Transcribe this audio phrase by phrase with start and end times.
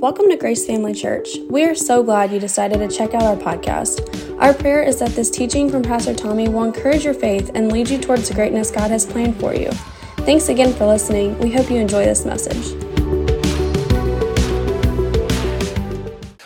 [0.00, 1.38] Welcome to Grace Family Church.
[1.50, 4.38] We are so glad you decided to check out our podcast.
[4.40, 7.90] Our prayer is that this teaching from Pastor Tommy will encourage your faith and lead
[7.90, 9.72] you towards the greatness God has planned for you.
[10.18, 11.36] Thanks again for listening.
[11.40, 12.87] We hope you enjoy this message.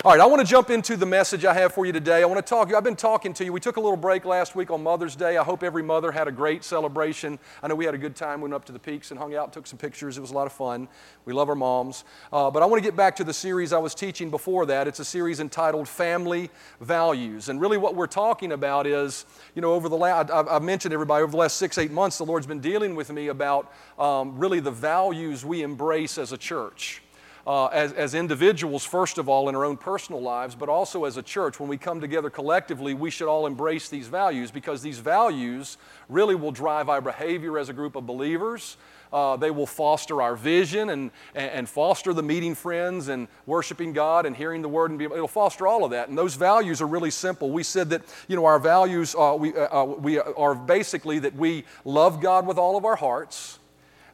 [0.05, 2.23] All right, I want to jump into the message I have for you today.
[2.23, 3.53] I want to talk, I've been talking to you.
[3.53, 5.37] We took a little break last week on Mother's Day.
[5.37, 7.39] I hope every mother had a great celebration.
[7.63, 8.41] I know we had a good time.
[8.41, 10.19] We went up to the peaks and hung out, took some pictures.
[10.19, 10.89] It was a lot of fun.
[11.25, 12.03] We love our moms.
[12.33, 14.89] Uh, but I want to get back to the series I was teaching before that.
[14.89, 16.51] It's a series entitled Family
[16.81, 17.49] Values.
[17.49, 21.23] And really, what we're talking about is, you know, over the last, I've mentioned everybody,
[21.23, 24.59] over the last six, eight months, the Lord's been dealing with me about um, really
[24.59, 27.02] the values we embrace as a church
[27.47, 31.17] uh, as, as individuals, first of all, in our own personal lives, but also as
[31.17, 31.59] a church.
[31.59, 35.79] When we come together collectively, we should all embrace these values because these values
[36.09, 38.77] really will drive our behavior as a group of believers.
[39.13, 44.25] Uh, they will foster our vision and, and, foster the meeting friends and worshiping God
[44.25, 44.89] and hearing the word.
[44.89, 46.09] And be, it'll foster all of that.
[46.09, 47.51] And those values are really simple.
[47.51, 51.35] We said that, you know, our values uh, we, uh, uh we are basically that
[51.35, 53.59] we love God with all of our hearts,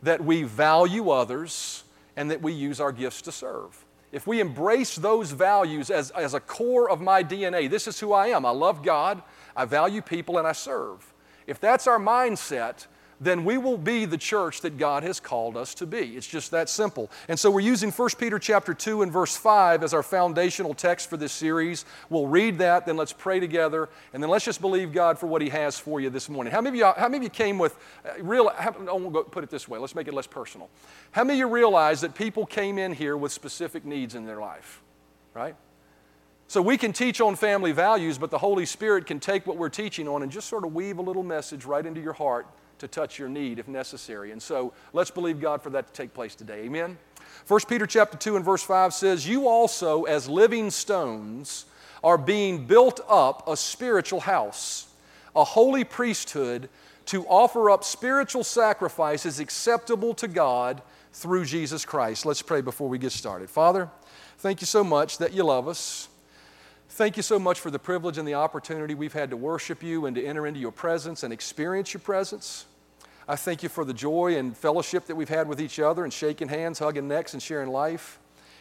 [0.02, 1.84] that we value others,
[2.18, 3.86] and that we use our gifts to serve.
[4.10, 8.12] If we embrace those values as, as a core of my DNA, this is who
[8.12, 8.44] I am.
[8.44, 9.22] I love God,
[9.54, 11.14] I value people, and I serve.
[11.46, 12.88] If that's our mindset,
[13.20, 16.16] then we will be the church that God has called us to be.
[16.16, 17.10] It's just that simple.
[17.28, 21.10] And so we're using 1 Peter chapter 2 and verse 5 as our foundational text
[21.10, 21.84] for this series.
[22.10, 25.42] We'll read that, then let's pray together, and then let's just believe God for what
[25.42, 26.52] He has for you this morning.
[26.52, 29.24] How many of you, how many of you came with uh, real, I won't go
[29.24, 30.68] put it this way, let's make it less personal.
[31.10, 34.40] How many of you realize that people came in here with specific needs in their
[34.40, 34.80] life,
[35.34, 35.56] right?
[36.46, 39.68] So we can teach on family values, but the Holy Spirit can take what we're
[39.68, 42.46] teaching on and just sort of weave a little message right into your heart
[42.78, 44.32] to touch your need if necessary.
[44.32, 46.64] And so let's believe God for that to take place today.
[46.64, 46.98] Amen.
[47.46, 51.66] 1 Peter chapter 2 and verse 5 says, You also, as living stones,
[52.02, 54.86] are being built up a spiritual house,
[55.34, 56.68] a holy priesthood,
[57.06, 62.26] to offer up spiritual sacrifices acceptable to God through Jesus Christ.
[62.26, 63.48] Let's pray before we get started.
[63.48, 63.88] Father,
[64.38, 66.08] thank you so much that you love us.
[66.90, 70.06] Thank you so much for the privilege and the opportunity we've had to worship you
[70.06, 72.66] and to enter into your presence and experience your presence.
[73.30, 76.10] I thank you for the joy and fellowship that we've had with each other and
[76.12, 78.18] shaking hands, hugging necks, and sharing life.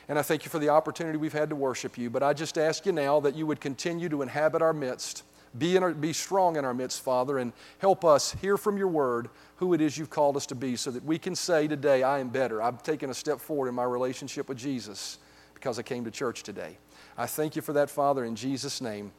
[0.09, 2.09] And I thank you for the opportunity we've had to worship you.
[2.09, 5.23] But I just ask you now that you would continue to inhabit our midst,
[5.57, 8.89] be, in our, be strong in our midst, Father, and help us hear from your
[8.89, 12.03] word who it is you've called us to be so that we can say today,
[12.03, 12.61] I am better.
[12.61, 15.17] I've taken a step forward in my relationship with Jesus
[15.53, 16.77] because I came to church today.
[17.17, 19.13] I thank you for that, Father, in Jesus' name.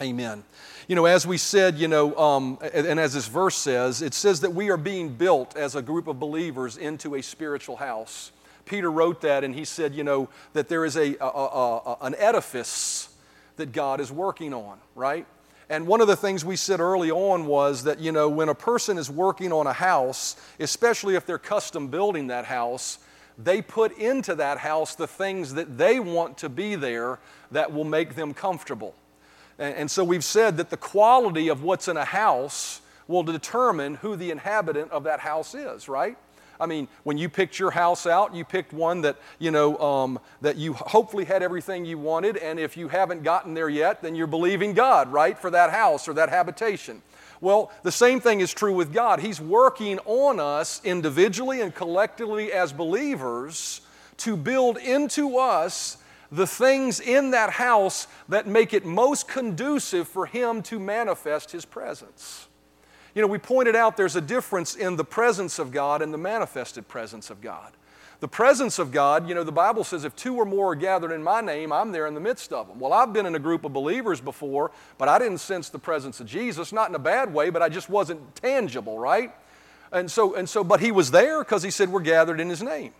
[0.00, 0.44] Amen.
[0.86, 4.40] You know, as we said, you know, um, and as this verse says, it says
[4.40, 8.32] that we are being built as a group of believers into a spiritual house.
[8.64, 12.14] Peter wrote that and he said, you know, that there is a, a, a, an
[12.16, 13.08] edifice
[13.56, 15.26] that God is working on, right?
[15.68, 18.54] And one of the things we said early on was that, you know, when a
[18.54, 22.98] person is working on a house, especially if they're custom building that house,
[23.36, 27.18] they put into that house the things that they want to be there
[27.50, 28.94] that will make them comfortable.
[29.58, 34.14] And, so we've said that the quality of what's in a house will determine who
[34.14, 36.16] the inhabitant of that house is, right?
[36.60, 40.18] I mean, when you picked your house out, you picked one that, you know, um,
[40.40, 42.36] that you hopefully had everything you wanted.
[42.36, 46.08] And if you haven't gotten there yet, then you're believing God, right, for that house
[46.08, 47.02] or that habitation.
[47.40, 49.20] Well, the same thing is true with God.
[49.20, 53.80] He's working on us individually and collectively as believers
[54.18, 55.98] to build into us
[56.30, 61.64] the things in that house that make it most conducive for Him to manifest His
[61.64, 62.48] presence.
[63.14, 66.18] You know, we pointed out there's a difference in the presence of God and the
[66.18, 67.72] manifested presence of God.
[68.20, 71.12] The presence of God, you know, the Bible says if two or more are gathered
[71.12, 72.80] in my name, I'm there in the midst of them.
[72.80, 76.18] Well, I've been in a group of believers before, but I didn't sense the presence
[76.18, 79.32] of Jesus, not in a bad way, but I just wasn't tangible, right?
[79.92, 82.62] And so, and so but he was there because he said we're gathered in his
[82.62, 82.92] name.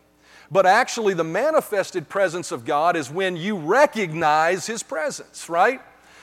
[0.50, 5.80] But actually, the manifested presence of God is when you recognize his presence, right?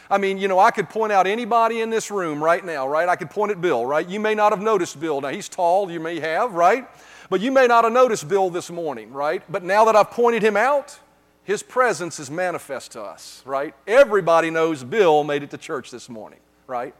[0.09, 3.07] I mean, you know, I could point out anybody in this room right now, right?
[3.07, 4.07] I could point at Bill, right?
[4.07, 5.21] You may not have noticed Bill.
[5.21, 6.87] Now, he's tall, you may have, right?
[7.29, 9.43] But you may not have noticed Bill this morning, right?
[9.49, 10.99] But now that I've pointed him out,
[11.43, 13.73] his presence is manifest to us, right?
[13.87, 16.95] Everybody knows Bill made it to church this morning, right?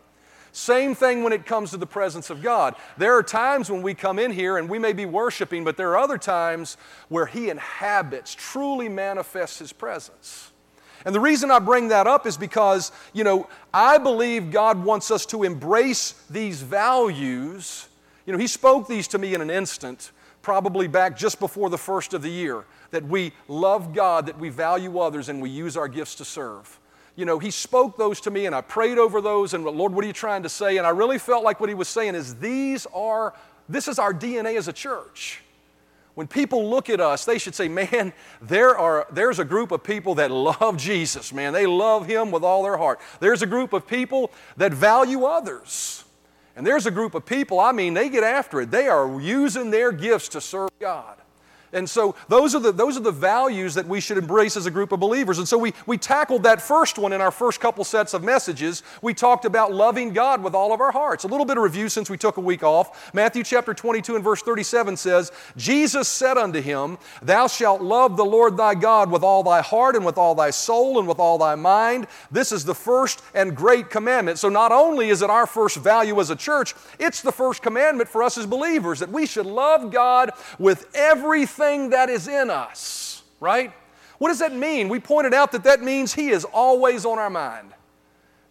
[0.55, 2.75] Same thing when it comes to the presence of God.
[2.97, 5.89] There are times when we come in here and we may be worshiping, but there
[5.89, 6.77] are other times
[7.09, 10.53] where He inhabits, truly manifests His presence.
[11.03, 15.11] And the reason I bring that up is because, you know, I believe God wants
[15.11, 17.89] us to embrace these values.
[18.25, 21.77] You know, He spoke these to me in an instant probably back just before the
[21.77, 25.75] first of the year, that we love God, that we value others, and we use
[25.75, 26.79] our gifts to serve.
[27.15, 30.03] You know, he spoke those to me, and I prayed over those, and Lord, what
[30.03, 30.77] are you trying to say?
[30.77, 33.33] And I really felt like what he was saying is these are,
[33.69, 35.41] this is our DNA as a church.
[36.15, 39.83] When people look at us, they should say, man, there are, there's a group of
[39.83, 41.53] people that love Jesus, man.
[41.53, 42.99] They love him with all their heart.
[43.19, 46.05] There's a group of people that value others.
[46.55, 48.71] And there's a group of people, I mean, they get after it.
[48.71, 51.17] They are using their gifts to serve God.
[51.75, 54.71] And so those are, the, those are the values that we should embrace as a
[54.71, 55.39] group of believers.
[55.39, 58.81] And so we, we tackled that first one in our first couple sets of messages.
[59.01, 61.25] We talked about loving God with all of our hearts.
[61.25, 63.13] A little bit of review since we took a week off.
[63.13, 68.25] Matthew chapter 22 and verse 37 says, Jesus said unto him, Thou shalt love the
[68.25, 71.37] Lord thy God with all thy heart and with all thy soul and with all
[71.37, 72.07] thy mind.
[72.31, 74.39] This is the first and great commandment.
[74.39, 78.07] So not only is it our first value as a church, it's the first commandment
[78.07, 83.23] for us as believers that we should love God with everything that is in us,
[83.39, 83.73] right?
[84.17, 84.89] What does that mean?
[84.89, 87.73] We pointed out that that means He is always on our mind.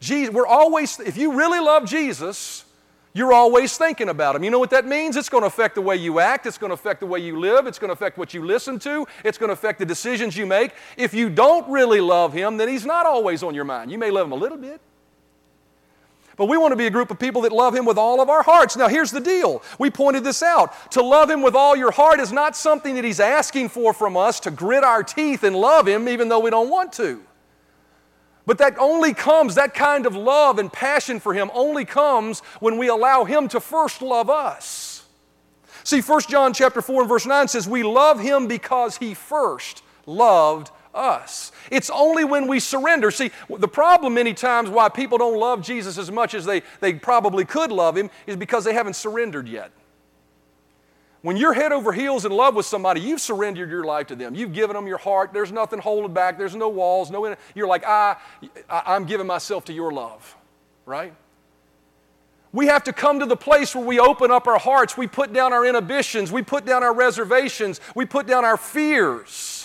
[0.00, 2.64] Jesus, we're always, if you really love Jesus,
[3.14, 4.44] you're always thinking about Him.
[4.44, 5.16] You know what that means?
[5.16, 7.38] It's going to affect the way you act, it's going to affect the way you
[7.38, 10.36] live, it's going to affect what you listen to, it's going to affect the decisions
[10.36, 10.72] you make.
[10.96, 13.90] If you don't really love Him, then He's not always on your mind.
[13.90, 14.80] You may love Him a little bit.
[16.36, 18.28] But we want to be a group of people that love Him with all of
[18.28, 18.76] our hearts.
[18.76, 19.62] Now, here's the deal.
[19.78, 20.90] We pointed this out.
[20.92, 24.16] To love Him with all your heart is not something that He's asking for from
[24.16, 27.22] us to grit our teeth and love Him even though we don't want to.
[28.46, 32.78] But that only comes, that kind of love and passion for Him only comes when
[32.78, 35.06] we allow Him to first love us.
[35.84, 39.82] See, 1 John chapter 4 and verse 9 says, We love Him because He first
[40.06, 41.52] loved us.
[41.70, 43.10] It's only when we surrender.
[43.10, 46.94] See, the problem many times why people don't love Jesus as much as they, they
[46.94, 49.70] probably could love him is because they haven't surrendered yet.
[51.22, 54.34] When you're head over heels in love with somebody, you've surrendered your life to them.
[54.34, 55.32] You've given them your heart.
[55.32, 56.36] There's nothing holding back.
[56.36, 57.10] There's no walls.
[57.10, 58.16] No, you're like, I,
[58.68, 60.36] I'm giving myself to your love,
[60.84, 61.14] right?
[62.52, 64.98] We have to come to the place where we open up our hearts.
[64.98, 66.30] We put down our inhibitions.
[66.30, 67.80] We put down our reservations.
[67.94, 69.63] We put down our fears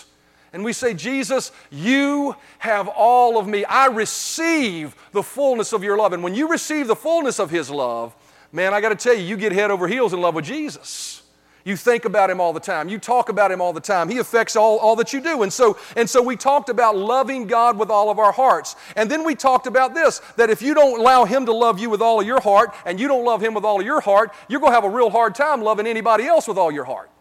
[0.51, 3.65] and we say, Jesus, you have all of me.
[3.65, 6.13] I receive the fullness of your love.
[6.13, 8.15] And when you receive the fullness of His love,
[8.51, 11.21] man, I got to tell you, you get head over heels in love with Jesus.
[11.65, 12.89] You think about him all the time.
[12.89, 14.09] You talk about him all the time.
[14.09, 15.43] He affects all, all that you do.
[15.43, 18.75] And so, and so we talked about loving God with all of our hearts.
[18.95, 21.89] And then we talked about this that if you don't allow him to love you
[21.89, 24.33] with all of your heart and you don't love him with all of your heart,
[24.47, 27.11] you're going to have a real hard time loving anybody else with all your heart.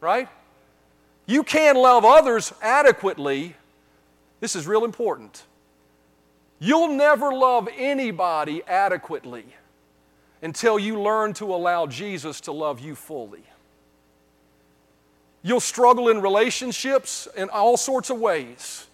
[0.00, 0.28] Right?
[1.26, 3.56] You can love others adequately.
[4.40, 5.44] This is real important.
[6.58, 9.44] You'll never love anybody adequately
[10.40, 13.42] until you learn to allow Jesus to love you fully.
[15.42, 18.86] You'll struggle in relationships in all sorts of ways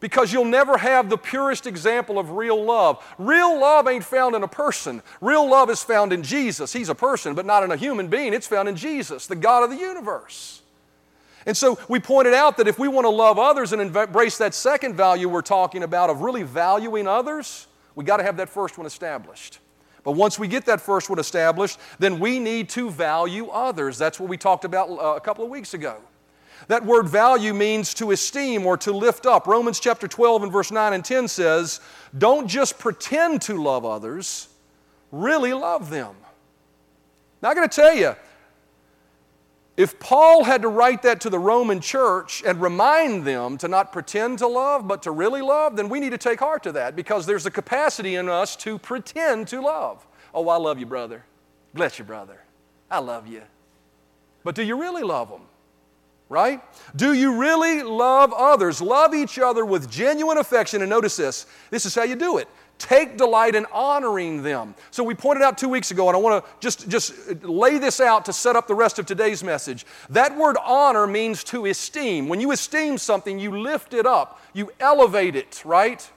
[0.00, 3.04] because you'll never have the purest example of real love.
[3.18, 6.72] Real love ain't found in a person, real love is found in Jesus.
[6.72, 8.34] He's a person, but not in a human being.
[8.34, 10.61] It's found in Jesus, the God of the universe.
[11.46, 14.54] And so we pointed out that if we want to love others and embrace that
[14.54, 18.78] second value we're talking about of really valuing others, we got to have that first
[18.78, 19.58] one established.
[20.04, 23.98] But once we get that first one established, then we need to value others.
[23.98, 25.98] That's what we talked about uh, a couple of weeks ago.
[26.68, 29.46] That word value means to esteem or to lift up.
[29.46, 31.80] Romans chapter 12 and verse 9 and 10 says,
[32.16, 34.48] Don't just pretend to love others,
[35.10, 36.14] really love them.
[37.42, 38.14] Now, I got to tell you,
[39.76, 43.92] if Paul had to write that to the Roman church and remind them to not
[43.92, 46.94] pretend to love, but to really love, then we need to take heart to that
[46.94, 50.06] because there's a capacity in us to pretend to love.
[50.34, 51.24] Oh, I love you, brother.
[51.72, 52.42] Bless you, brother.
[52.90, 53.42] I love you.
[54.44, 55.42] But do you really love them?
[56.28, 56.62] Right?
[56.96, 58.80] Do you really love others?
[58.80, 60.80] Love each other with genuine affection.
[60.80, 62.48] And notice this this is how you do it
[62.82, 64.74] Take delight in honoring them.
[64.90, 68.00] So we pointed out two weeks ago, and I want to just, just lay this
[68.00, 69.86] out to set up the rest of today's message.
[70.10, 72.28] That word honor means to esteem.
[72.28, 76.10] When you esteem something, you lift it up, you elevate it, right?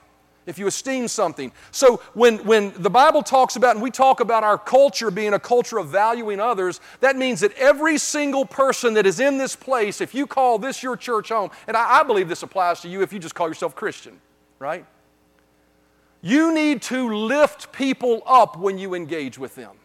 [0.48, 1.51] If you esteem something.
[1.69, 5.39] So when, when the Bible talks about, and we talk about our culture being a
[5.39, 10.01] culture of valuing others, that means that every single person that is in this place,
[10.01, 13.03] if you call this your church home, and I, I believe this applies to you
[13.03, 14.19] if you just call yourself Christian,
[14.57, 14.84] right?
[16.25, 19.75] You need to lift people up when you engage with them.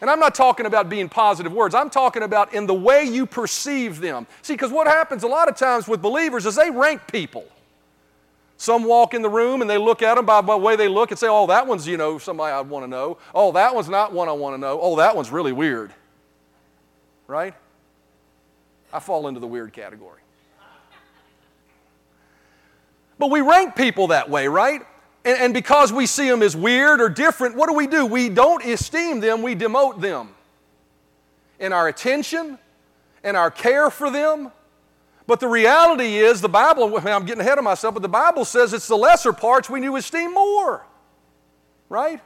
[0.00, 1.74] And I'm not talking about being positive words.
[1.74, 4.28] I'm talking about in the way you perceive them.
[4.42, 7.44] See, because what happens a lot of times with believers is they rank people.
[8.56, 11.10] Some walk in the room and they look at them by the way they look
[11.10, 13.18] and say, oh, that one's, you know, somebody I want to know.
[13.34, 14.78] Oh, that one's not one I want to know.
[14.80, 15.92] Oh, that one's really weird.
[17.26, 17.54] right?
[18.92, 20.20] I fall into the weird category.
[23.18, 24.82] But we rank people that way, right?
[25.24, 28.04] And, and, because we see them as weird or different, what do we do?
[28.04, 30.30] We don't esteem them, we demote them
[31.60, 32.58] in our attention,
[33.22, 34.50] in our care for them.
[35.28, 38.72] But the reality is, the Bible, I'm getting ahead of myself, but the Bible says
[38.74, 40.84] it's the lesser parts we need to esteem more,
[41.88, 42.20] right?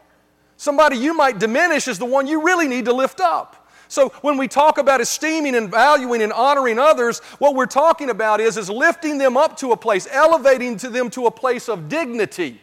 [0.56, 3.68] Somebody you might diminish is the one you really need to lift up.
[3.88, 8.40] So when we talk about esteeming and valuing and honoring others, what we're talking about
[8.40, 11.88] is, is lifting them up to a place, elevating to them to a place of
[11.88, 12.60] dignity.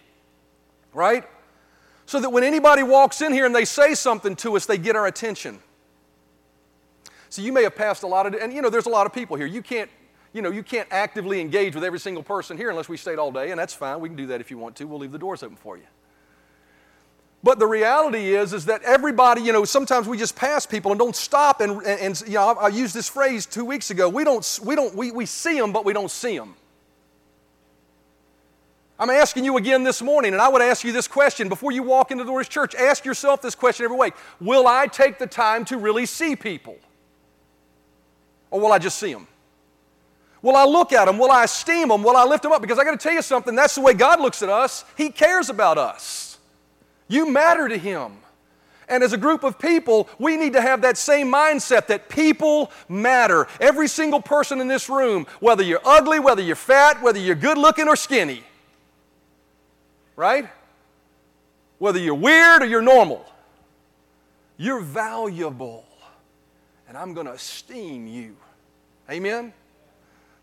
[0.93, 1.25] Right?
[2.05, 4.95] So that when anybody walks in here and they say something to us, they get
[4.95, 5.59] our attention.
[7.29, 9.13] So you may have passed a lot of, and you know, there's a lot of
[9.13, 9.47] people here.
[9.47, 9.89] You can't,
[10.33, 13.31] you know, you can't actively engage with every single person here unless we stayed all
[13.31, 13.99] day, and that's fine.
[13.99, 14.85] We can do that if you want to.
[14.85, 15.83] We'll leave the doors open for you.
[17.43, 20.99] But the reality is, is that everybody, you know, sometimes we just pass people and
[20.99, 21.59] don't stop.
[21.59, 24.07] And, and, and you know, I, I, used this phrase two weeks ago.
[24.07, 26.55] We don't, we don't, we, we see them, but we don't see them.
[28.99, 31.81] I'm asking you again this morning, and I would ask you this question before you
[31.81, 32.75] walk into the Lord's church.
[32.75, 36.77] Ask yourself this question every week Will I take the time to really see people?
[38.51, 39.27] Or will I just see them?
[40.43, 41.17] Will I look at them?
[41.17, 42.03] Will I esteem them?
[42.03, 42.61] Will I lift them up?
[42.61, 44.85] Because I got to tell you something, that's the way God looks at us.
[44.95, 46.37] He cares about us.
[47.07, 48.17] You matter to Him.
[48.89, 52.71] And as a group of people, we need to have that same mindset that people
[52.89, 53.47] matter.
[53.59, 57.57] Every single person in this room, whether you're ugly, whether you're fat, whether you're good
[57.57, 58.43] looking or skinny,
[60.15, 60.49] right?
[61.79, 63.25] Whether you're weird or you're normal,
[64.57, 65.85] you're valuable.
[66.87, 68.35] And I'm going to esteem you.
[69.09, 69.53] Amen?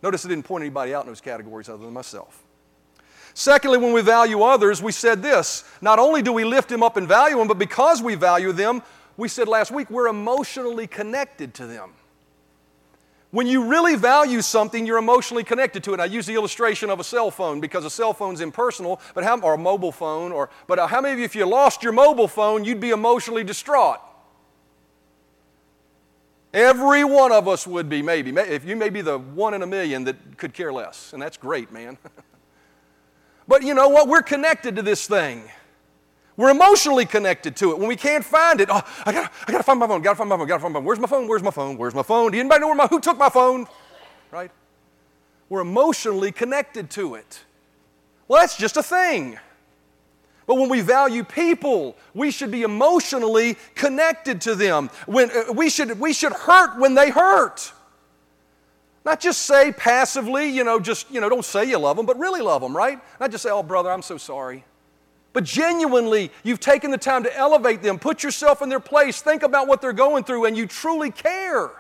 [0.03, 2.43] Notice I didn't point anybody out in those categories other than myself.
[3.35, 6.97] Secondly, when we value others, we said this not only do we lift them up
[6.97, 8.83] and value them, but because we value them,
[9.17, 11.93] we said last week, we're emotionally connected to them.
[13.31, 16.01] When you really value something, you're emotionally connected to it.
[16.01, 19.39] I use the illustration of a cell phone because a cell phone's impersonal, but how,
[19.41, 20.33] or a mobile phone.
[20.33, 22.91] Or, but uh, how many of you, if you lost your mobile phone, you'd be
[22.91, 24.01] emotionally distraught?
[26.53, 28.33] Every one of us would be, maybe.
[28.33, 31.37] If you may be the one in a million that could care less, and that's
[31.37, 31.99] great, man.
[33.51, 34.07] But you know what?
[34.07, 35.43] We're connected to this thing.
[36.41, 37.79] We're emotionally connected to it.
[37.79, 40.31] When we can't find it, oh, I gotta, I gotta find my phone, gotta find
[40.31, 40.87] my phone, gotta find my phone.
[40.87, 41.29] Where's my phone?
[41.29, 41.77] Where's my phone?
[41.77, 42.33] Where's my phone?
[42.33, 43.67] Do anybody know where my, who took my phone?
[44.31, 44.51] Right?
[45.51, 47.45] We're emotionally connected to it.
[48.27, 49.39] Well, that's just a thing.
[50.47, 54.89] But when we value people, we should be emotionally connected to them.
[55.05, 57.71] When, uh, we, should, we should hurt when they hurt.
[59.05, 62.19] Not just say passively, you know, just, you know, don't say you love them, but
[62.19, 62.99] really love them, right?
[63.21, 64.65] Not just say, oh, brother, I'm so sorry.
[65.33, 69.43] But genuinely, you've taken the time to elevate them, put yourself in their place, think
[69.43, 71.71] about what they're going through, and you truly care.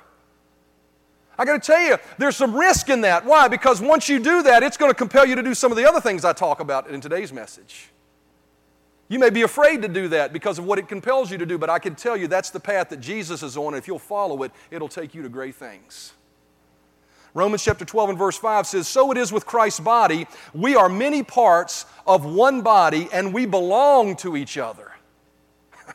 [1.36, 3.24] I got to tell you, there's some risk in that.
[3.24, 3.48] Why?
[3.48, 5.88] Because once you do that, it's going to compel you to do some of the
[5.88, 7.88] other things I talk about in today's message.
[9.08, 11.58] You may be afraid to do that because of what it compels you to do,
[11.58, 13.74] but I can tell you that's the path that Jesus is on.
[13.74, 16.12] If you'll follow it, it'll take you to great things.
[17.32, 20.26] Romans chapter 12 and verse 5 says, So it is with Christ's body.
[20.52, 24.90] We are many parts of one body and we belong to each other.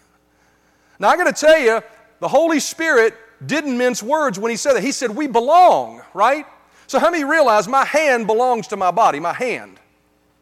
[1.00, 1.82] now, I got to tell you,
[2.22, 3.15] the Holy Spirit
[3.46, 4.84] didn't mince words when He said that.
[4.84, 6.46] He said, We belong, right?
[6.88, 9.20] So, how many realize my hand belongs to my body?
[9.20, 9.80] My hand,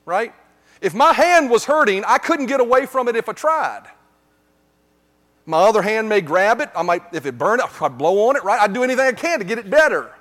[0.05, 0.33] right?
[0.79, 3.83] If my hand was hurting, I couldn't get away from it if I tried.
[5.45, 6.69] My other hand may grab it.
[6.75, 8.61] I might, if it burned, I'd blow on it, right?
[8.61, 10.11] I'd do anything I can to get it better.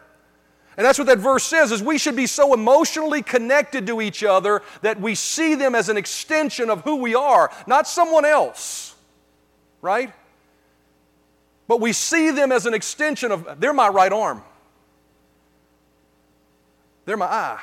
[0.77, 4.25] And that's what that verse says is we should be so emotionally connected to each
[4.25, 8.95] other that we see them as an extension of who we are, not someone else.
[9.83, 10.13] Right?
[11.69, 14.43] But we see them as an extension of they're my right arm.
[17.05, 17.61] They're my eye.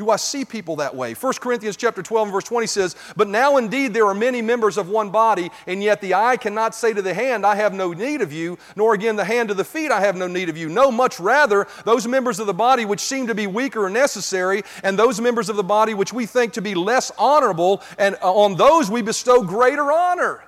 [0.00, 1.12] Do I see people that way?
[1.12, 4.78] 1 Corinthians chapter 12 and verse 20 says, But now indeed there are many members
[4.78, 7.92] of one body, and yet the eye cannot say to the hand, I have no
[7.92, 10.56] need of you, nor again the hand to the feet, I have no need of
[10.56, 10.70] you.
[10.70, 14.62] No, much rather, those members of the body which seem to be weaker are necessary,
[14.82, 18.32] and those members of the body which we think to be less honorable, and uh,
[18.32, 20.42] on those we bestow greater honor.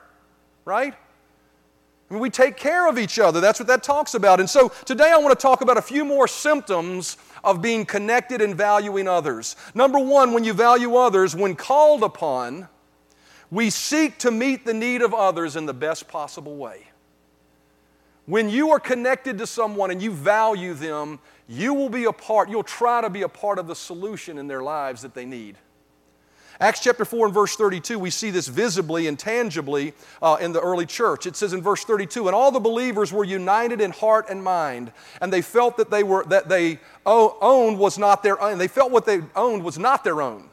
[0.65, 0.95] Right?
[2.19, 3.40] We take care of each other.
[3.40, 4.38] That's what that talks about.
[4.38, 8.42] And so today I want to talk about a few more symptoms of being connected
[8.42, 9.57] and valuing others.
[9.75, 12.69] Number one, when you value others, when called upon,
[13.50, 16.88] we seek to meet the need of others in the best possible way.
[18.26, 22.50] When you are connected to someone and you value them, you will be a part,
[22.50, 25.57] you'll try to be a part of the solution in their lives that they need.
[26.61, 30.61] Acts chapter 4 and verse 32, we see this visibly and tangibly uh, in the
[30.61, 31.27] early church.
[31.27, 34.93] It says in verse 32, and all the believers were united in heart and mind,
[35.21, 38.59] and they felt that they were that they owned was not their own.
[38.59, 40.49] They felt what they owned was not their own.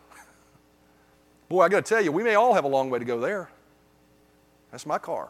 [1.50, 3.20] Boy, I got to tell you, we may all have a long way to go
[3.20, 3.50] there.
[4.72, 5.30] That's my car.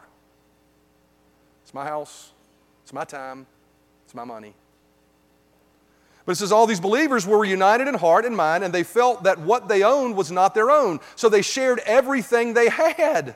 [1.64, 2.32] It's my house.
[2.82, 3.46] It's my time.
[4.04, 4.54] It's my money.
[6.30, 9.24] But it says all these believers were united in heart and mind, and they felt
[9.24, 11.00] that what they owned was not their own.
[11.16, 13.34] So they shared everything they had.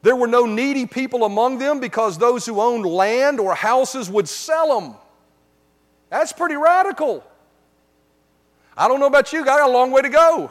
[0.00, 4.26] There were no needy people among them because those who owned land or houses would
[4.26, 4.94] sell them.
[6.08, 7.22] That's pretty radical.
[8.74, 10.50] I don't know about you, I got a long way to go.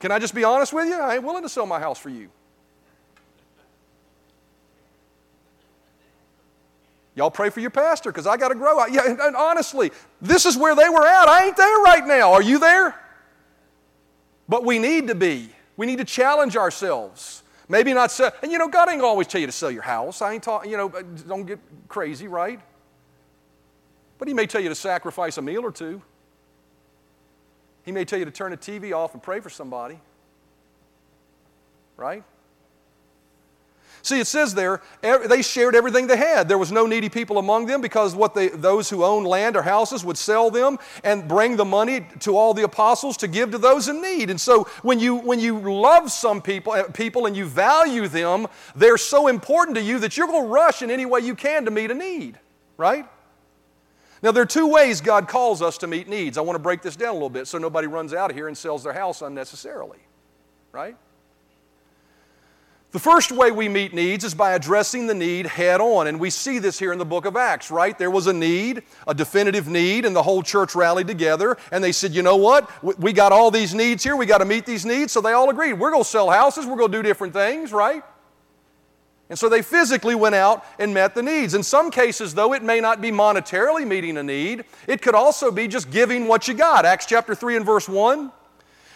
[0.00, 0.98] Can I just be honest with you?
[0.98, 2.30] I ain't willing to sell my house for you.
[7.18, 8.86] Y'all pray for your pastor because I got to grow.
[8.86, 9.90] Yeah, and, and honestly,
[10.22, 11.26] this is where they were at.
[11.26, 12.32] I ain't there right now.
[12.32, 12.94] Are you there?
[14.48, 15.48] But we need to be.
[15.76, 17.42] We need to challenge ourselves.
[17.68, 18.30] Maybe not sell.
[18.40, 20.22] And you know, God ain't always tell you to sell your house.
[20.22, 21.58] I ain't talking, you know, uh, don't get
[21.88, 22.60] crazy, right?
[24.20, 26.00] But He may tell you to sacrifice a meal or two.
[27.82, 29.98] He may tell you to turn the TV off and pray for somebody.
[31.96, 32.22] Right?
[34.08, 36.48] See, it says there, they shared everything they had.
[36.48, 39.60] There was no needy people among them because what they, those who owned land or
[39.60, 43.58] houses would sell them and bring the money to all the apostles to give to
[43.58, 44.30] those in need.
[44.30, 48.46] And so when you, when you love some people, uh, people and you value them,
[48.74, 51.66] they're so important to you that you're going to rush in any way you can
[51.66, 52.38] to meet a need,
[52.78, 53.06] right?
[54.22, 56.38] Now, there are two ways God calls us to meet needs.
[56.38, 58.48] I want to break this down a little bit so nobody runs out of here
[58.48, 59.98] and sells their house unnecessarily,
[60.72, 60.96] right?
[62.90, 66.06] The first way we meet needs is by addressing the need head on.
[66.06, 67.98] And we see this here in the book of Acts, right?
[67.98, 71.92] There was a need, a definitive need, and the whole church rallied together and they
[71.92, 72.70] said, you know what?
[72.98, 74.16] We got all these needs here.
[74.16, 75.12] We got to meet these needs.
[75.12, 75.74] So they all agreed.
[75.74, 76.64] We're going to sell houses.
[76.64, 78.02] We're going to do different things, right?
[79.28, 81.52] And so they physically went out and met the needs.
[81.52, 85.50] In some cases, though, it may not be monetarily meeting a need, it could also
[85.50, 86.86] be just giving what you got.
[86.86, 88.32] Acts chapter 3 and verse 1.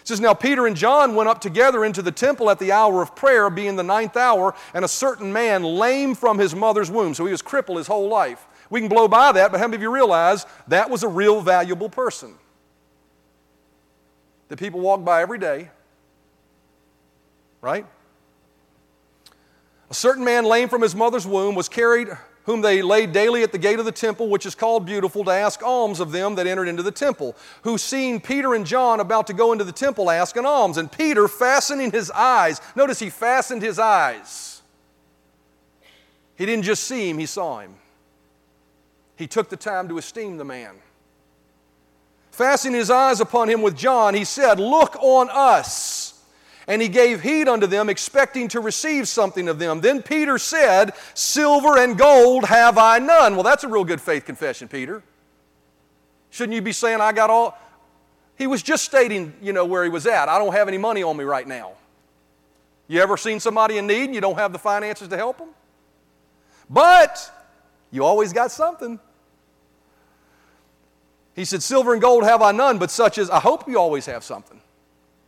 [0.02, 3.02] It says, Now Peter and John went up together into the temple at the hour
[3.02, 7.15] of prayer, being the ninth hour, and a certain man, lame from his mother's womb,
[7.15, 8.47] so he was crippled his whole life.
[8.69, 11.41] We can blow by that, but how many of you realize that was a real
[11.41, 12.34] valuable person?
[14.49, 15.71] That people walk by every day,
[17.60, 17.86] right?
[19.88, 22.08] A certain man, lame from his mother's womb, was carried
[22.45, 25.31] whom they laid daily at the gate of the temple, which is called Beautiful, to
[25.31, 29.26] ask alms of them that entered into the temple, who seeing Peter and John about
[29.28, 30.76] to go into the temple, asked an alms.
[30.76, 34.63] And Peter, fastening his eyes, notice he fastened his eyes.
[36.37, 37.75] He didn't just see him, he saw him.
[39.17, 40.75] He took the time to esteem the man.
[42.33, 46.01] Fastening his eyes upon him with John, he said, Look on us.
[46.66, 49.80] And he gave heed unto them, expecting to receive something of them.
[49.80, 53.34] Then Peter said, Silver and gold have I none.
[53.34, 55.02] Well, that's a real good faith confession, Peter.
[56.30, 57.58] Shouldn't you be saying, I got all.
[58.36, 60.28] He was just stating, you know, where he was at.
[60.28, 61.72] I don't have any money on me right now.
[62.88, 65.48] You ever seen somebody in need and you don't have the finances to help them?
[66.68, 67.30] But
[67.90, 68.98] you always got something.
[71.34, 74.06] He said, Silver and gold have I none, but such as I hope you always
[74.06, 74.60] have something.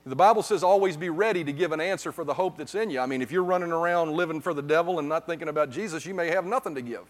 [0.07, 2.91] The Bible says always be ready to give an answer for the hope that's in
[2.91, 3.01] you.
[3.01, 6.05] I mean, if you're running around living for the devil and not thinking about Jesus,
[6.05, 7.05] you may have nothing to give.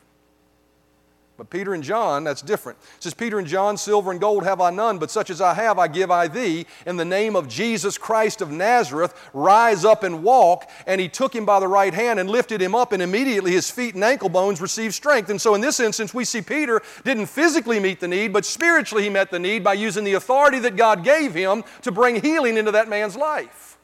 [1.37, 2.79] But Peter and John, that's different.
[2.97, 5.53] It says, Peter and John, silver and gold have I none, but such as I
[5.55, 6.65] have I give I thee.
[6.87, 10.71] In the name of Jesus Christ of Nazareth, rise up and walk.
[10.87, 13.69] And he took him by the right hand and lifted him up, and immediately his
[13.69, 15.29] feet and ankle bones received strength.
[15.29, 19.03] And so in this instance, we see Peter didn't physically meet the need, but spiritually
[19.03, 22.57] he met the need by using the authority that God gave him to bring healing
[22.57, 23.77] into that man's life.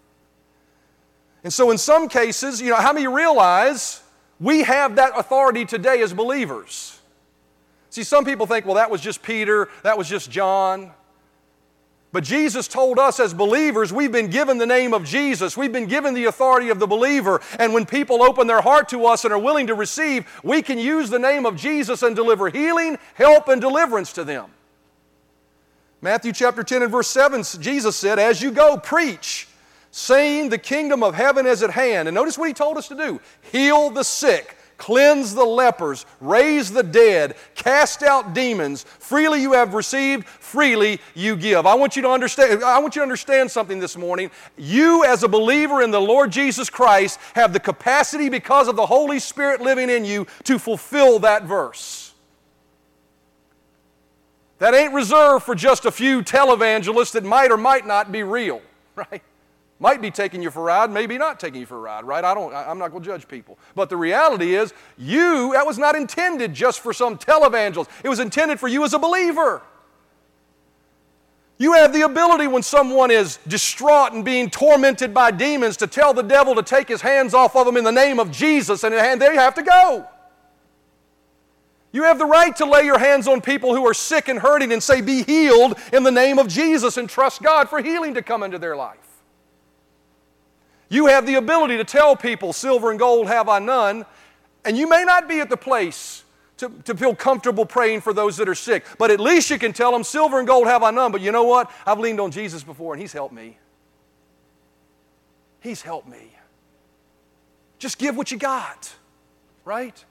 [1.43, 4.05] And so in some cases, you know, how many realize
[4.39, 7.00] we have that authority today as believers?
[7.91, 10.93] See, some people think, well, that was just Peter, that was just John.
[12.13, 15.57] But Jesus told us as believers, we've been given the name of Jesus.
[15.57, 17.41] We've been given the authority of the believer.
[17.59, 20.79] And when people open their heart to us and are willing to receive, we can
[20.79, 24.51] use the name of Jesus and deliver healing, help, and deliverance to them.
[26.01, 29.47] Matthew chapter 10 and verse 7, Jesus said, As you go, preach,
[29.93, 32.09] saying the kingdom of heaven is at hand.
[32.09, 33.21] And notice what he told us to do
[33.53, 38.83] heal the sick cleanse the lepers, raise the dead, cast out demons.
[38.83, 41.67] Freely you have received, freely you give.
[41.67, 44.31] I want you to understand, I want you to understand something this morning.
[44.57, 48.87] You, as a believer in the Lord Jesus Christ, have the capacity because of the
[48.87, 52.15] Holy Spirit living in you to fulfill that verse.
[54.59, 58.61] That ain't reserved for just a few televangelists that might or might not be real.
[58.97, 59.23] right?
[59.83, 62.23] Might be taking you for a ride, maybe not taking you for a ride, right?
[62.23, 63.59] I don't, I'm not going to judge people.
[63.75, 67.89] But the reality is, you, that was not intended just for some televangelist.
[68.05, 69.63] It was intended for you as a believer.
[71.57, 76.13] You have the ability when someone is distraught and being tormented by demons to tell
[76.13, 78.95] the devil to take his hands off of them in the name of Jesus, and
[78.95, 80.07] they have to go.
[81.93, 84.73] You have the right to lay your hands on people who are sick and hurting
[84.73, 88.23] and say, Be healed in the name of Jesus, and trust God for healing to
[88.23, 89.10] come into their life.
[90.91, 94.05] You have the ability to tell people, Silver and gold have I none,
[94.65, 96.25] and you may not be at the place
[96.59, 99.73] to, to feel comfortable praying for those that are sick, but at least you can
[99.73, 101.71] tell them, Silver and gold have I none, but you know what?
[101.87, 103.57] I've leaned on Jesus before, and He's helped me.
[105.61, 106.35] He's helped me.
[107.79, 108.93] Just give what you got,
[109.65, 110.05] right?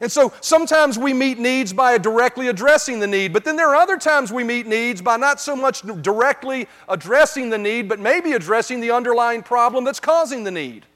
[0.00, 3.76] And so sometimes we meet needs by directly addressing the need, but then there are
[3.76, 8.32] other times we meet needs by not so much directly addressing the need, but maybe
[8.32, 10.86] addressing the underlying problem that's causing the need.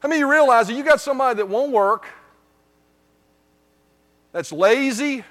[0.00, 2.06] How many of you realize that you got somebody that won't work,
[4.30, 5.24] that's lazy,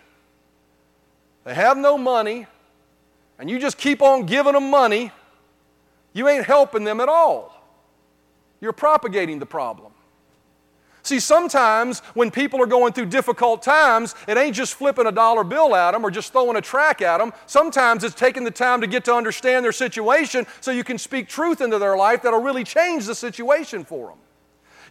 [1.45, 2.47] they have no money,
[3.39, 5.12] and you just keep on giving them money,
[6.12, 7.54] you ain't helping them at all.
[8.60, 9.93] You're propagating the problem.
[11.07, 15.45] See, sometimes when people are going through difficult times, it ain't just flipping a dollar
[15.45, 17.31] bill at them or just throwing a track at them.
[17.45, 21.29] Sometimes it's taking the time to get to understand their situation so you can speak
[21.29, 24.17] truth into their life that'll really change the situation for them.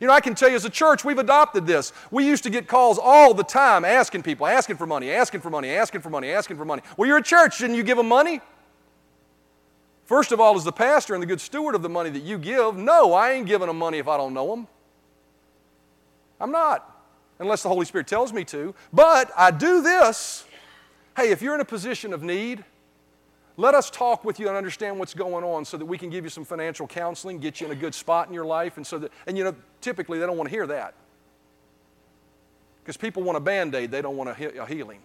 [0.00, 1.92] You know, I can tell you as a church, we've adopted this.
[2.10, 5.50] We used to get calls all the time asking people, asking for money, asking for
[5.50, 6.80] money, asking for money, asking for money.
[6.96, 8.40] Well, you're a church, shouldn't you give them money?
[10.06, 12.38] First of all, as the pastor and the good steward of the money that you
[12.38, 14.68] give, no, I ain't giving them money if I don't know them.
[16.40, 17.02] I'm not,
[17.38, 18.74] unless the Holy Spirit tells me to.
[18.92, 20.44] But I do this.
[21.16, 22.64] Hey, if you're in a position of need,
[23.56, 26.24] let us talk with you and understand what's going on so that we can give
[26.24, 28.98] you some financial counseling, get you in a good spot in your life, and so
[28.98, 30.94] that, and you know, typically they don't want to hear that.
[32.82, 35.00] Because people want a band aid, they don't want a, a healing.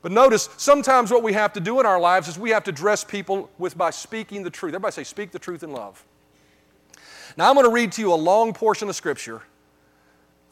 [0.00, 2.72] But notice, sometimes what we have to do in our lives is we have to
[2.72, 4.74] dress people with by speaking the truth.
[4.74, 6.04] Everybody say, speak the truth in love.
[7.36, 9.42] Now, I'm going to read to you a long portion of Scripture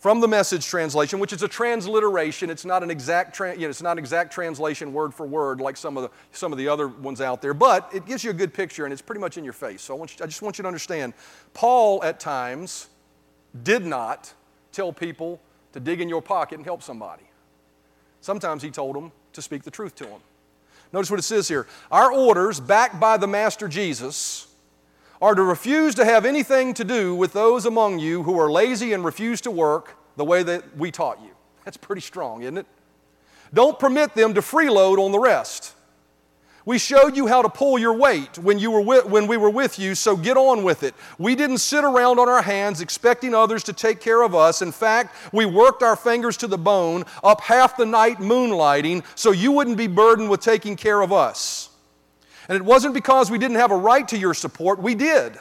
[0.02, 2.50] from the message translation, which is a transliteration.
[2.50, 5.76] It's not an exact, tra- you know, it's not exact translation word for word like
[5.76, 8.34] some of, the, some of the other ones out there, but it gives you a
[8.34, 9.80] good picture and it's pretty much in your face.
[9.80, 11.14] So I, want you, I just want you to understand
[11.54, 12.88] Paul, at times,
[13.62, 14.34] did not
[14.72, 15.40] tell people
[15.72, 17.22] to dig in your pocket and help somebody.
[18.20, 20.20] Sometimes he told them to speak the truth to them.
[20.92, 24.51] Notice what it says here Our orders, backed by the Master Jesus,
[25.22, 28.92] are to refuse to have anything to do with those among you who are lazy
[28.92, 31.30] and refuse to work the way that we taught you.
[31.64, 32.66] That's pretty strong, isn't it?
[33.54, 35.74] Don't permit them to freeload on the rest.
[36.64, 39.50] We showed you how to pull your weight when, you were with, when we were
[39.50, 40.94] with you, so get on with it.
[41.18, 44.62] We didn't sit around on our hands expecting others to take care of us.
[44.62, 49.32] In fact, we worked our fingers to the bone, up half the night moonlighting, so
[49.32, 51.68] you wouldn't be burdened with taking care of us.
[52.48, 55.38] And it wasn't because we didn't have a right to your support, we did.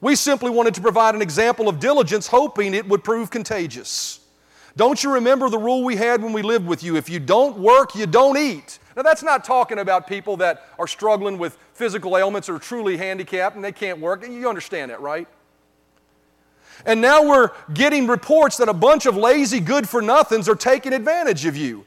[0.00, 4.20] We simply wanted to provide an example of diligence, hoping it would prove contagious.
[4.76, 6.96] Don't you remember the rule we had when we lived with you?
[6.96, 8.78] If you don't work, you don't eat.
[8.94, 13.56] Now, that's not talking about people that are struggling with physical ailments or truly handicapped
[13.56, 14.26] and they can't work.
[14.26, 15.26] You understand that, right?
[16.86, 20.92] And now we're getting reports that a bunch of lazy good for nothings are taking
[20.92, 21.84] advantage of you.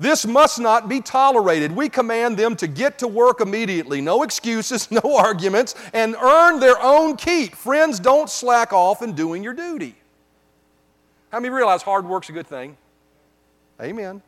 [0.00, 1.72] This must not be tolerated.
[1.72, 4.00] We command them to get to work immediately.
[4.00, 7.54] No excuses, no arguments, and earn their own keep.
[7.54, 9.94] Friends, don't slack off in doing your duty.
[11.30, 12.78] How many realize hard work's a good thing?
[13.78, 14.22] Amen.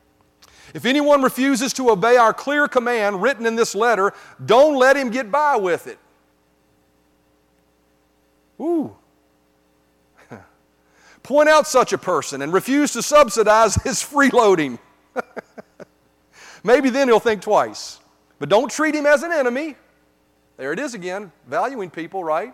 [0.75, 4.13] If anyone refuses to obey our clear command written in this letter,
[4.45, 5.97] don't let him get by with it.
[8.61, 8.95] Ooh.
[11.23, 14.77] Point out such a person and refuse to subsidize his freeloading.
[16.63, 17.99] Maybe then he'll think twice.
[18.39, 19.75] But don't treat him as an enemy.
[20.57, 22.53] There it is again, valuing people, right?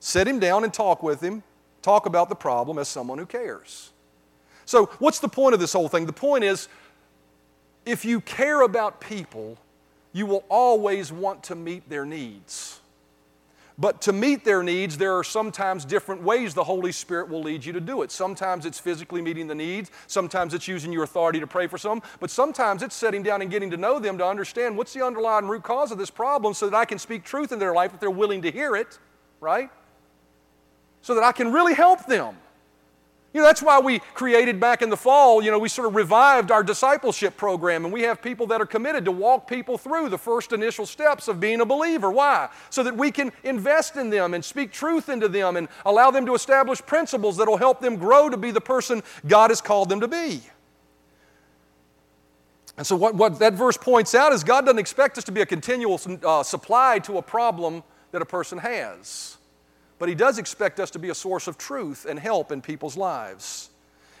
[0.00, 1.42] Sit him down and talk with him.
[1.82, 3.92] Talk about the problem as someone who cares.
[4.64, 6.06] So, what's the point of this whole thing?
[6.06, 6.68] The point is
[7.84, 9.58] if you care about people,
[10.12, 12.80] you will always want to meet their needs.
[13.76, 17.64] But to meet their needs, there are sometimes different ways the Holy Spirit will lead
[17.64, 18.12] you to do it.
[18.12, 22.00] Sometimes it's physically meeting the needs, sometimes it's using your authority to pray for some,
[22.20, 25.46] but sometimes it's sitting down and getting to know them to understand what's the underlying
[25.46, 27.98] root cause of this problem so that I can speak truth in their life if
[27.98, 28.98] they're willing to hear it,
[29.40, 29.70] right?
[31.02, 32.36] So that I can really help them.
[33.34, 35.96] You know, that's why we created back in the fall, you know, we sort of
[35.96, 40.08] revived our discipleship program and we have people that are committed to walk people through
[40.08, 42.12] the first initial steps of being a believer.
[42.12, 42.48] Why?
[42.70, 46.24] So that we can invest in them and speak truth into them and allow them
[46.26, 49.88] to establish principles that will help them grow to be the person God has called
[49.88, 50.40] them to be.
[52.76, 55.40] And so, what, what that verse points out is God doesn't expect us to be
[55.40, 59.38] a continual uh, supply to a problem that a person has.
[60.04, 62.94] But He does expect us to be a source of truth and help in people's
[62.94, 63.70] lives.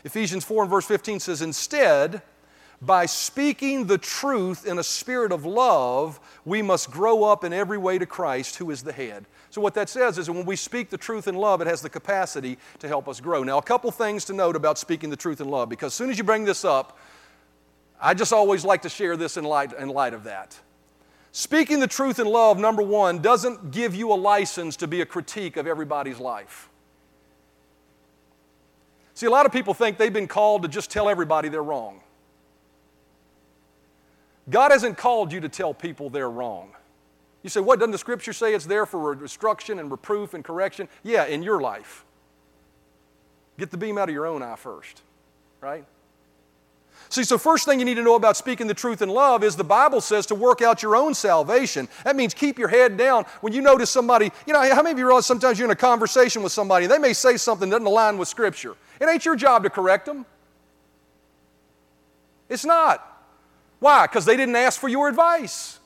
[0.02, 2.22] Ephesians 4 and verse 15 says, Instead,
[2.80, 7.76] by speaking the truth in a spirit of love, we must grow up in every
[7.76, 9.26] way to Christ, who is the head.
[9.50, 11.82] So, what that says is that when we speak the truth in love, it has
[11.82, 13.42] the capacity to help us grow.
[13.42, 16.08] Now, a couple things to note about speaking the truth in love, because as soon
[16.08, 16.98] as you bring this up,
[18.00, 20.58] I just always like to share this in light, in light of that.
[21.36, 25.06] Speaking the truth in love, number one, doesn't give you a license to be a
[25.06, 26.68] critique of everybody's life.
[29.14, 32.02] See, a lot of people think they've been called to just tell everybody they're wrong.
[34.48, 36.70] God hasn't called you to tell people they're wrong.
[37.42, 40.88] You say, what, doesn't the scripture say it's there for instruction and reproof and correction?
[41.02, 42.04] Yeah, in your life.
[43.58, 45.02] Get the beam out of your own eye first,
[45.60, 45.84] right?
[47.14, 49.54] See, so first thing you need to know about speaking the truth in love is
[49.54, 51.86] the Bible says to work out your own salvation.
[52.02, 53.24] That means keep your head down.
[53.40, 55.76] When you notice somebody, you know, how many of you realize sometimes you're in a
[55.76, 58.74] conversation with somebody and they may say something that doesn't align with Scripture?
[59.00, 60.26] It ain't your job to correct them.
[62.48, 63.06] It's not.
[63.78, 64.08] Why?
[64.08, 65.78] Because they didn't ask for your advice.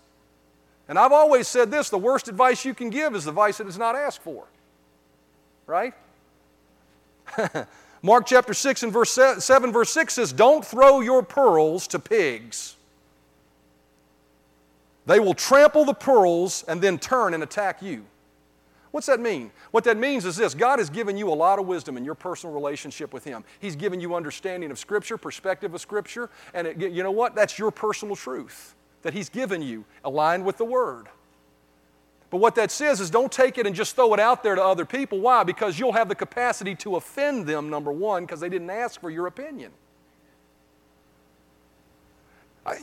[0.89, 3.77] And I've always said this the worst advice you can give is advice that is
[3.77, 4.47] not asked for.
[5.67, 5.93] Right?
[8.03, 12.77] Mark chapter 6 and verse 7, verse 6 says, Don't throw your pearls to pigs.
[15.07, 18.05] They will trample the pearls and then turn and attack you.
[18.91, 19.51] What's that mean?
[19.71, 22.15] What that means is this God has given you a lot of wisdom in your
[22.15, 23.45] personal relationship with Him.
[23.59, 27.35] He's given you understanding of Scripture, perspective of Scripture, and it, you know what?
[27.35, 31.09] That's your personal truth that He's given you, aligned with the Word.
[32.31, 34.63] But what that says is don't take it and just throw it out there to
[34.63, 35.21] other people.
[35.21, 35.45] Why?
[35.45, 39.11] Because you'll have the capacity to offend them, number one, because they didn't ask for
[39.11, 39.73] your opinion.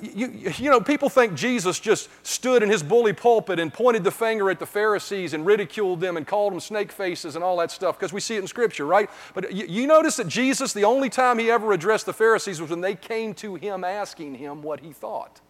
[0.02, 4.12] You, you, know, people think Jesus just stood in his bully pulpit and pointed the
[4.12, 7.70] finger at the Pharisees and ridiculed them and called them snake faces and all that
[7.70, 9.10] stuff because we see it in Scripture, right?
[9.36, 12.72] But you, you notice that Jesus, the only time he ever addressed the Pharisees was
[12.72, 15.42] when they came to him asking him what he thought.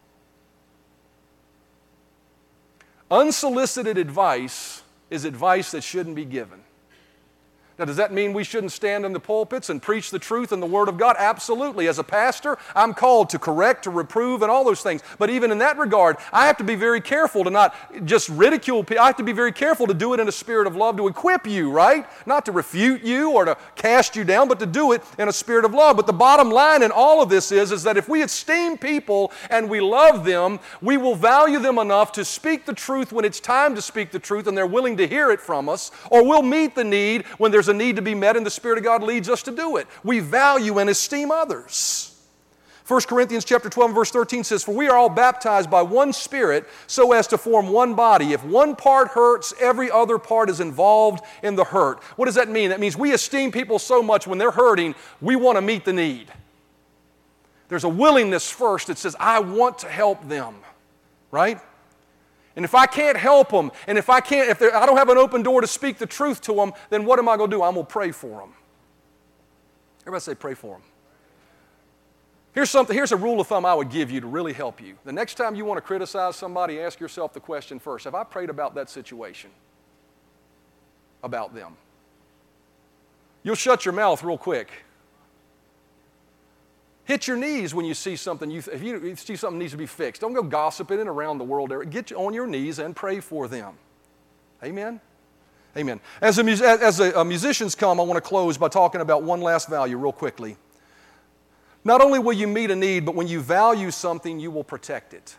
[3.09, 6.64] Unsolicited advice is advice that shouldn't be given.
[7.77, 10.63] Now, does that mean we shouldn't stand in the pulpits and preach the truth and
[10.63, 11.17] the Word of God?
[11.19, 11.89] Absolutely.
[11.89, 15.01] As a pastor, I'm called to correct, to reprove, and all those things.
[15.19, 18.85] But even in that regard, I have to be very careful to not just ridicule
[18.85, 19.03] people.
[19.03, 21.07] I have to be very careful to do it in a spirit of love to
[21.07, 22.07] equip you, right?
[22.25, 25.33] Not to refute you or to cast you down, but to do it in a
[25.33, 25.97] spirit of love.
[25.97, 29.33] But the bottom line in all of this is, is that if we esteem people
[29.49, 33.41] and we love them, we will value them enough to speak the truth when it's
[33.41, 36.41] time to speak the truth and they're willing to hear it from us, or we'll
[36.41, 38.83] meet the need when there's there's a need to be met and the Spirit of
[38.83, 39.87] God leads us to do it.
[40.03, 42.11] We value and esteem others.
[42.87, 46.67] 1 Corinthians chapter 12 verse 13 says, For we are all baptized by one Spirit
[46.85, 48.33] so as to form one body.
[48.33, 52.03] If one part hurts, every other part is involved in the hurt.
[52.17, 52.69] What does that mean?
[52.69, 55.93] That means we esteem people so much when they're hurting, we want to meet the
[55.93, 56.31] need.
[57.69, 60.53] There's a willingness first that says, I want to help them,
[61.31, 61.59] right?
[62.55, 65.17] And if I can't help them, and if I can't, if I don't have an
[65.17, 67.63] open door to speak the truth to them, then what am I going to do?
[67.63, 68.53] I'm going to pray for them.
[70.01, 70.83] Everybody say, pray for them.
[72.53, 74.95] Here's something, here's a rule of thumb I would give you to really help you.
[75.03, 78.23] The next time you want to criticize somebody, ask yourself the question first Have I
[78.23, 79.49] prayed about that situation?
[81.21, 81.75] About them?
[83.43, 84.69] You'll shut your mouth real quick.
[87.05, 89.85] Hit your knees when you see something, you, if you see something needs to be
[89.85, 90.21] fixed.
[90.21, 91.71] Don't go gossiping it around the world.
[91.91, 93.75] Get on your knees and pray for them.
[94.63, 94.99] Amen?
[95.77, 95.99] Amen.
[96.21, 99.41] As, a, as a, a musicians come, I want to close by talking about one
[99.41, 100.57] last value real quickly.
[101.83, 105.13] Not only will you meet a need, but when you value something, you will protect
[105.13, 105.35] it.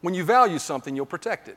[0.00, 1.56] When you value something, you'll protect it.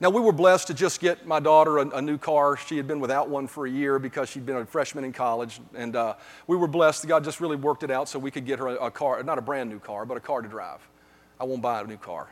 [0.00, 2.56] Now, we were blessed to just get my daughter a, a, new car.
[2.56, 5.60] She had been without one for a year because she'd been a freshman in college.
[5.74, 6.14] And uh,
[6.46, 7.06] we were blessed.
[7.06, 9.36] God just really worked it out so we could get her a, a car, not
[9.36, 10.80] a brand new car, but a car to drive.
[11.38, 12.30] I won't buy a new car.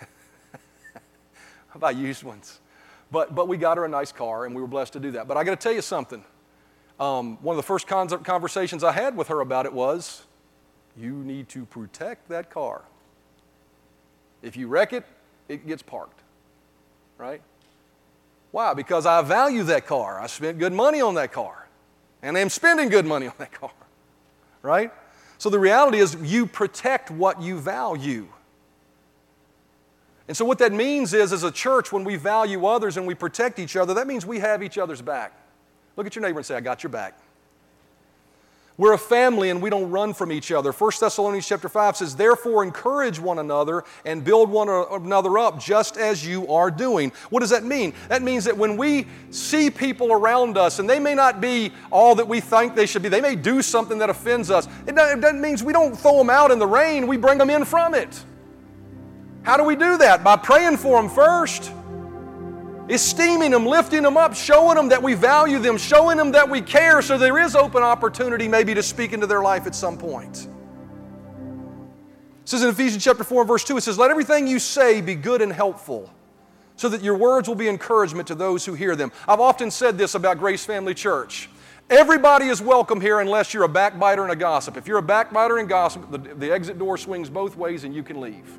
[1.74, 2.60] I'll buy used ones.
[3.10, 5.26] But, but we got her a nice car, and we were blessed to do that.
[5.26, 6.24] But I got to tell you something.
[7.00, 10.26] Um, one of the first conversations I had with her about it was
[10.96, 12.84] you need to protect that car.
[14.42, 15.04] If you wreck it,
[15.48, 16.20] it gets parked
[17.20, 17.42] right?
[18.50, 18.74] Why?
[18.74, 20.18] Because I value that car.
[20.18, 21.68] I spent good money on that car.
[22.22, 23.70] And I'm spending good money on that car.
[24.62, 24.92] Right?
[25.38, 28.28] So the reality is, you protect what you value.
[30.28, 33.14] And so, what that means is, as a church, when we value others and we
[33.14, 35.32] protect each other, that means we have each other's back.
[35.96, 37.18] Look at your neighbor and say, I got your back.
[38.80, 40.72] We're a family and we don't run from each other.
[40.72, 45.98] 1 Thessalonians chapter 5 says, Therefore encourage one another and build one another up just
[45.98, 47.12] as you are doing.
[47.28, 47.92] What does that mean?
[48.08, 52.14] That means that when we see people around us and they may not be all
[52.14, 54.66] that we think they should be, they may do something that offends us.
[54.86, 57.66] It doesn't mean we don't throw them out in the rain, we bring them in
[57.66, 58.24] from it.
[59.42, 60.24] How do we do that?
[60.24, 61.70] By praying for them first
[62.90, 66.60] esteeming them, lifting them up, showing them that we value them, showing them that we
[66.60, 70.48] care, so there is open opportunity maybe to speak into their life at some point.
[72.42, 75.00] It says in Ephesians chapter 4 and verse 2, it says, Let everything you say
[75.00, 76.12] be good and helpful,
[76.74, 79.12] so that your words will be encouragement to those who hear them.
[79.28, 81.48] I've often said this about Grace Family Church.
[81.88, 84.76] Everybody is welcome here unless you're a backbiter and a gossip.
[84.76, 88.02] If you're a backbiter and gossip, the, the exit door swings both ways and you
[88.02, 88.58] can leave.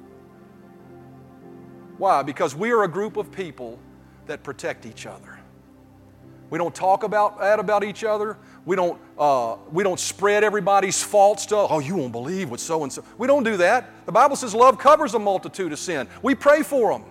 [1.97, 2.23] Why?
[2.23, 3.79] Because we are a group of people
[4.27, 5.39] that protect each other.
[6.49, 8.37] We don't talk about that about each other.
[8.65, 12.83] We don't, uh, we don't spread everybody's faults to, oh, you won't believe what so
[12.83, 13.03] and so.
[13.17, 13.89] We don't do that.
[14.05, 16.07] The Bible says love covers a multitude of sin.
[16.21, 17.05] We pray for them.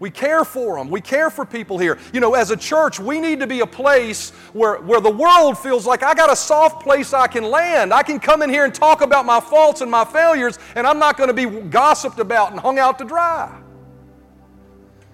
[0.00, 0.90] We care for them.
[0.90, 1.98] We care for people here.
[2.12, 5.58] You know, as a church, we need to be a place where, where the world
[5.58, 7.92] feels like I got a soft place I can land.
[7.92, 10.98] I can come in here and talk about my faults and my failures, and I'm
[10.98, 13.60] not going to be gossiped about and hung out to dry.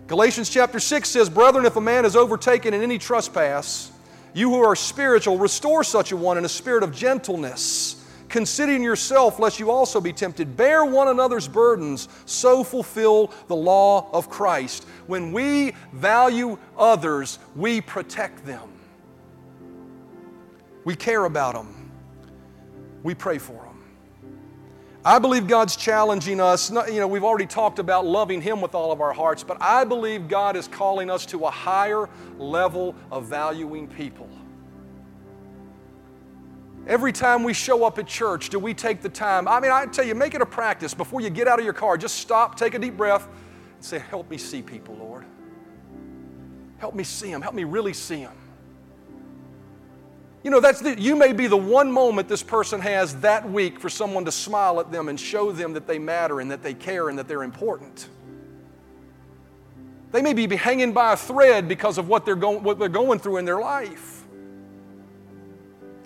[0.06, 3.90] Galatians chapter 6 says, Brethren, if a man is overtaken in any trespass,
[4.34, 9.40] you who are spiritual, restore such a one in a spirit of gentleness, considering yourself,
[9.40, 10.56] lest you also be tempted.
[10.56, 14.84] Bear one another's burdens, so fulfill the law of Christ.
[15.08, 18.68] When we value others, we protect them.
[20.84, 21.90] We care about them.
[23.02, 23.65] We pray for them.
[25.06, 26.68] I believe God's challenging us.
[26.68, 29.84] You know, we've already talked about loving Him with all of our hearts, but I
[29.84, 34.28] believe God is calling us to a higher level of valuing people.
[36.88, 39.46] Every time we show up at church, do we take the time?
[39.46, 41.72] I mean, I tell you, make it a practice before you get out of your
[41.72, 41.96] car.
[41.96, 43.28] Just stop, take a deep breath,
[43.76, 45.24] and say, Help me see people, Lord.
[46.78, 47.42] Help me see them.
[47.42, 48.36] Help me really see them.
[50.46, 53.80] You know, that's the, you may be the one moment this person has that week
[53.80, 56.72] for someone to smile at them and show them that they matter and that they
[56.72, 58.08] care and that they're important.
[60.12, 63.18] They may be hanging by a thread because of what they're, going, what they're going
[63.18, 64.22] through in their life.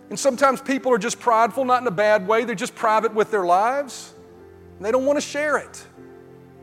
[0.09, 3.31] And sometimes people are just prideful, not in a bad way, they're just private with
[3.31, 4.15] their lives.
[4.79, 5.87] And they don't want to share it.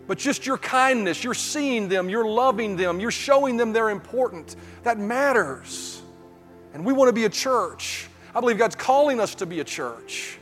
[0.08, 4.56] But just your kindness, you're seeing them, you're loving them, you're showing them they're important.
[4.82, 5.97] That matters.
[6.78, 8.08] And we want to be a church.
[8.36, 10.38] I believe God's calling us to be a church.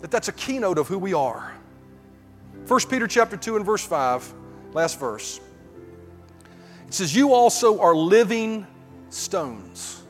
[0.00, 1.52] That that's a keynote of who we are.
[2.66, 4.32] 1 Peter chapter 2 and verse 5,
[4.72, 5.38] last verse.
[6.88, 8.66] It says, You also are living
[9.10, 10.02] stones.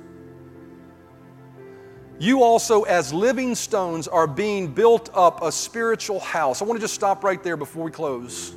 [2.21, 6.63] You also, as living stones, are being built up a spiritual house.
[6.63, 8.55] I want to just stop right there before we close.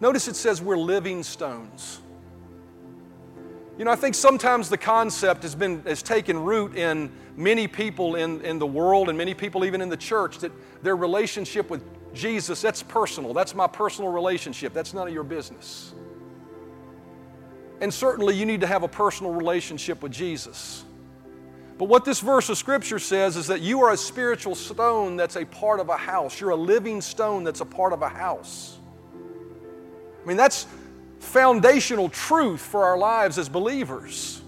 [0.00, 2.00] Notice it says we're living stones.
[3.76, 8.14] You know, I think sometimes the concept has, been, has taken root in many people
[8.14, 11.82] in, in the world and many people even in the church that their relationship with
[12.14, 13.34] Jesus, that's personal.
[13.34, 14.72] That's my personal relationship.
[14.72, 15.92] That's none of your business.
[17.80, 20.84] And certainly you need to have a personal relationship with Jesus.
[21.76, 25.34] But what this verse of Scripture says is that you are a spiritual stone that's
[25.34, 26.40] a part of a house.
[26.40, 28.78] You're a living stone that's a part of a house.
[30.22, 30.66] I mean, that's,
[31.24, 34.40] foundational truth for our lives as believers.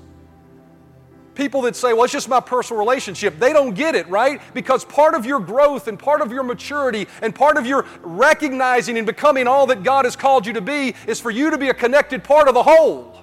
[1.35, 4.41] People that say, well, it's just my personal relationship, they don't get it, right?
[4.55, 8.97] Because part of your growth and part of your maturity and part of your recognizing
[8.97, 11.69] and becoming all that God has called you to be is for you to be
[11.69, 13.21] a connected part of the whole.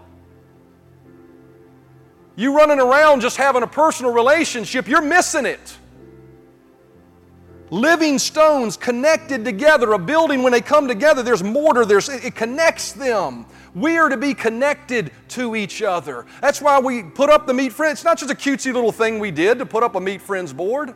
[2.35, 5.77] You running around just having a personal relationship, you're missing it
[7.73, 9.93] living stones connected together.
[9.93, 13.45] A building, when they come together, there's mortar, there's, it connects them.
[13.73, 16.27] We are to be connected to each other.
[16.41, 18.00] That's why we put up the Meet Friends.
[18.00, 20.54] It's not just a cutesy little thing we did to put up a Meet Friends
[20.54, 20.93] board.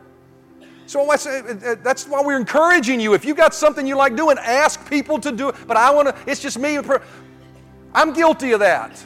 [0.86, 3.12] So uh, uh, that's why we're encouraging you.
[3.12, 5.56] If you got something you like doing, ask people to do it.
[5.66, 6.78] But I want to, it's just me.
[7.92, 9.04] I'm guilty of that.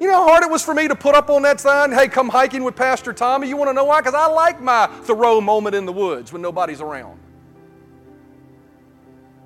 [0.00, 2.08] You know how hard it was for me to put up on that sign, hey,
[2.08, 3.48] come hiking with Pastor Tommy?
[3.48, 4.00] You want to know why?
[4.00, 7.20] Because I like my Thoreau moment in the woods when nobody's around.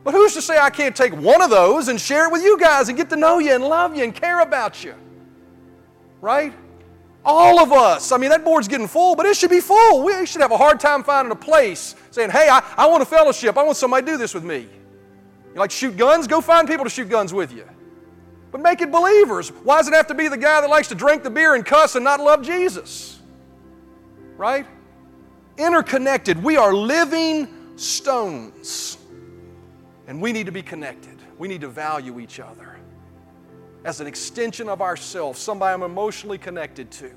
[0.04, 2.58] But who's to say I can't take one of those and share it with you
[2.58, 4.94] guys and get to know you and love you and care about you?
[6.22, 6.54] Right?
[7.24, 8.10] All of us.
[8.10, 10.02] I mean, that board's getting full, but it should be full.
[10.02, 13.06] We should have a hard time finding a place saying, hey, I, I want a
[13.06, 13.58] fellowship.
[13.58, 14.66] I want somebody to do this with me.
[15.52, 16.26] You like shoot guns?
[16.26, 17.68] Go find people to shoot guns with you.
[18.50, 19.50] But make it believers.
[19.50, 21.64] Why does it have to be the guy that likes to drink the beer and
[21.64, 23.20] cuss and not love Jesus?
[24.36, 24.66] Right?
[25.56, 26.42] Interconnected.
[26.42, 28.96] We are living stones.
[30.06, 31.16] And we need to be connected.
[31.36, 32.76] We need to value each other
[33.84, 37.10] as an extension of ourselves, somebody I'm emotionally connected to.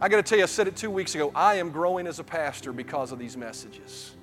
[0.00, 1.30] I got to tell you, I said it two weeks ago.
[1.34, 4.14] I am growing as a pastor because of these messages.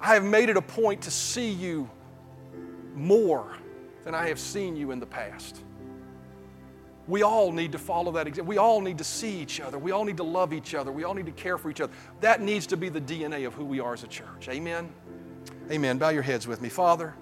[0.00, 1.90] I have made it a point to see you
[2.94, 3.56] more
[4.06, 5.60] than I have seen you in the past.
[7.06, 8.48] We all need to follow that example.
[8.48, 9.78] We all need to see each other.
[9.78, 10.90] We all need to love each other.
[10.90, 11.92] We all need to care for each other.
[12.20, 14.48] That needs to be the DNA of who we are as a church.
[14.48, 14.88] Amen?
[15.70, 15.98] Amen.
[15.98, 16.70] Bow your heads with me.
[16.70, 17.14] Father,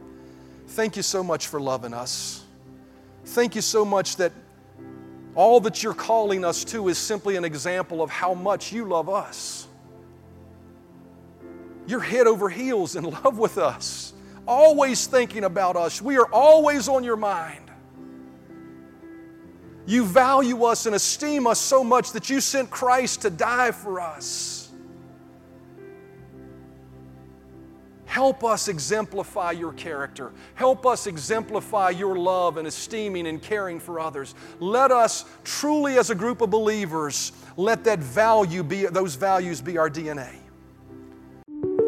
[0.69, 2.43] Thank you so much for loving us.
[3.27, 4.33] Thank you so much that
[5.35, 9.09] all that you're calling us to is simply an example of how much you love
[9.09, 9.67] us.
[11.87, 14.15] You're head over heels in love with us,
[14.47, 16.01] always thinking about us.
[16.01, 17.61] We are always on your mind.
[19.87, 24.01] You value us and esteem us so much that you sent Christ to die for
[24.01, 24.65] us.
[28.07, 30.33] Help us exemplify your character.
[30.55, 34.37] Help us exemplify your love and esteeming and caring for others.
[34.61, 39.79] Let us truly, as a group of believers, let that value be, those values be
[39.79, 40.44] our DNA.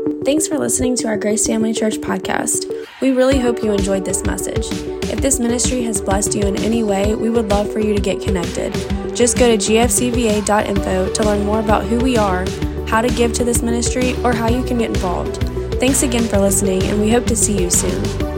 [0.07, 2.73] Thanks for listening to our Grace Family Church podcast.
[3.01, 4.67] We really hope you enjoyed this message.
[5.11, 8.01] If this ministry has blessed you in any way, we would love for you to
[8.01, 8.73] get connected.
[9.17, 12.47] Just go to gfcva.info to learn more about who we are,
[12.87, 15.43] how to give to this ministry, or how you can get involved.
[15.81, 18.36] Thanks again for listening, and we hope to see you soon.